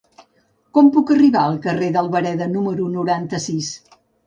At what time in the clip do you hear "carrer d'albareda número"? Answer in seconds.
1.67-2.91